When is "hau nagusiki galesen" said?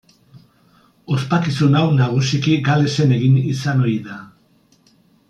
1.79-3.13